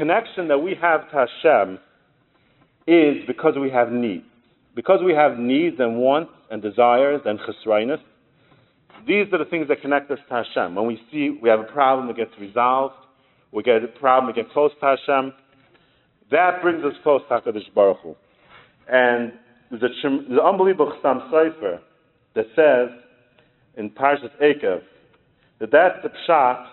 [0.00, 1.78] connection that we have to Hashem
[2.86, 4.24] is because we have needs.
[4.74, 8.00] Because we have needs and wants and desires and chesroinus,
[9.06, 10.74] these are the things that connect us to Hashem.
[10.74, 12.94] When we see we have a problem, it gets resolved.
[13.52, 15.32] We get a problem, we get close to Hashem.
[16.30, 18.14] That brings us close to HaKadosh Baruch Hu.
[18.88, 19.32] And
[19.70, 21.80] there's, a, unbelievable Chassam Sofer
[22.34, 22.96] that says
[23.76, 24.80] in Parshas Ekev
[25.58, 26.66] that that's the pshat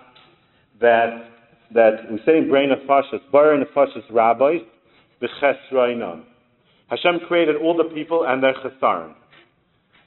[0.79, 1.36] that
[1.73, 4.61] that we say in Borei Nefashos, Bar and Fashas rabbis,
[5.21, 6.23] b'chesroinon.
[6.89, 9.13] Hashem created all the people and their chesaron.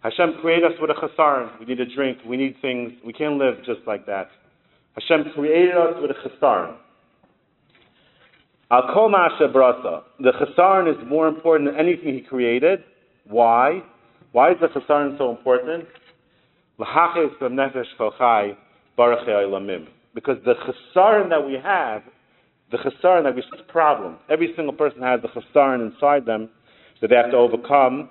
[0.03, 1.59] Hashem created us with a chesaron.
[1.61, 2.19] We need a drink.
[2.27, 2.93] We need things.
[3.05, 4.29] We can't live just like that.
[4.95, 6.77] Hashem created us with a chesaron.
[8.71, 10.03] Al kol brasa.
[10.21, 12.83] The chesaron is more important than anything He created.
[13.27, 13.83] Why?
[14.33, 15.87] Why is the chesaron so important?
[20.15, 22.03] Because the chesaron that we have,
[22.71, 24.17] the chesaron that we see problem.
[24.29, 26.49] Every single person has the chesaron inside them
[27.01, 28.11] that they have to overcome,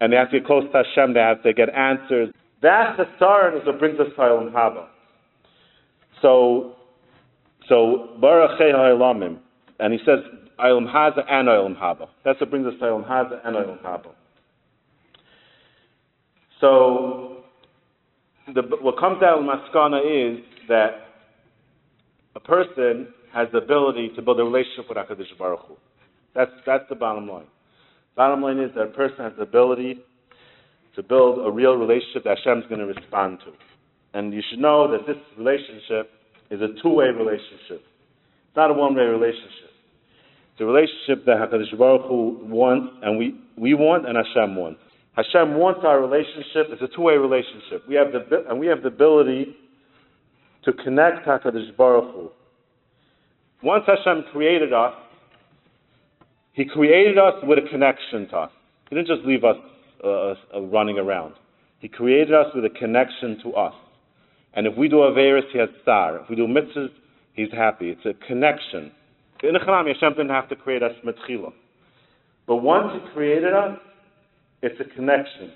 [0.00, 1.14] and they have to get close to Hashem.
[1.14, 2.30] They have to get answers.
[2.62, 4.86] That chesaron is what brings us to Olam Haba.
[6.22, 6.74] So,
[7.68, 9.38] so Baruch Ha'olamim,
[9.78, 10.20] and he says
[10.58, 12.08] Olam Haza and Olam Haba.
[12.24, 14.10] That's what brings us to Olam Haza and Olam Haba.
[16.60, 17.44] So,
[18.52, 21.07] the, what comes out of Maskana is that
[22.38, 25.74] a person has the ability to build a relationship with Hakadosh Baruch Hu.
[26.34, 27.46] That's that's the bottom line.
[28.16, 29.98] Bottom line is that a person has the ability
[30.94, 33.52] to build a real relationship that Hashem is going to respond to.
[34.14, 36.10] And you should know that this relationship
[36.50, 37.82] is a two-way relationship.
[37.82, 39.70] It's not a one-way relationship.
[40.52, 44.80] It's a relationship that HaKadosh Baruch Hu wants, and we, we want, and Hashem wants.
[45.14, 46.70] Hashem wants our relationship.
[46.70, 47.82] It's a two-way relationship.
[47.88, 49.56] We have the, and we have the ability
[50.68, 52.30] to connect HaKadosh Baruch Hu.
[53.62, 54.92] Once Hashem created us,
[56.52, 58.50] He created us with a connection to us.
[58.90, 59.56] He didn't just leave us
[60.04, 61.34] uh, uh, running around.
[61.78, 63.74] He created us with a connection to us.
[64.52, 66.18] And if we do Averis, he has star.
[66.20, 66.90] If we do mitzvahs,
[67.32, 67.90] he's happy.
[67.90, 68.90] It's a connection.
[69.42, 71.52] In the Chanam, Hashem didn't have to create us mitchila.
[72.46, 73.78] But once he created us,
[74.62, 75.52] it's a connection.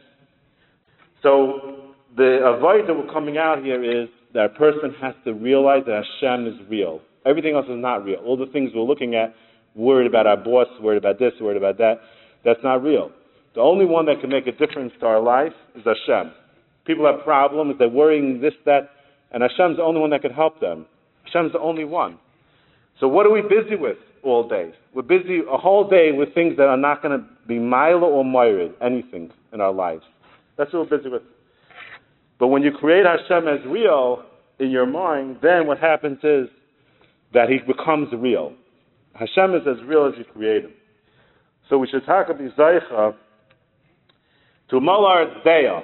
[1.22, 5.82] So the avoid that we're coming out here is that a person has to realize
[5.87, 7.00] that Hashem is real.
[7.26, 8.20] Everything else is not real.
[8.25, 9.34] All the things we're looking at,
[9.75, 12.00] worried about our boss, worried about this, worried about that,
[12.44, 13.10] that's not real.
[13.54, 16.32] The only one that can make a difference to our life is Hashem.
[16.87, 18.91] People have problems, they're worrying this, that,
[19.31, 20.87] and Hashem's the only one that can help them.
[21.25, 22.19] Hashem's the only one.
[22.99, 24.72] So what are we busy with all day?
[24.94, 28.25] We're busy a whole day with things that are not going to be mila or
[28.25, 30.03] myrid, anything in our lives.
[30.59, 31.22] That's what we're busy with.
[32.42, 34.25] But when you create Hashem as real
[34.58, 36.48] in your mind, then what happens is
[37.32, 38.53] that he becomes real.
[39.14, 40.72] Hashem is as real as you create him.
[41.70, 43.14] So we should talk about Zaycha
[44.70, 45.82] to Molar Deya.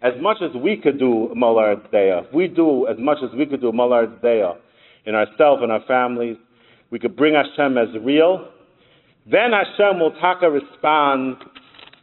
[0.00, 3.44] As much as we could do Molar Deya, if we do as much as we
[3.44, 4.56] could do Molar Deya
[5.04, 6.38] in ourselves and our families,
[6.90, 8.48] we could bring Hashem as real,
[9.30, 11.36] then Hashem will taka respond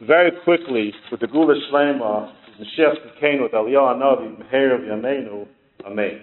[0.06, 5.46] very quickly with the Geulah Shlema, Mashiach Tzidkeinu, with Eliyahu Hanavi, Meher of Yameinu,
[5.86, 6.20] Amen.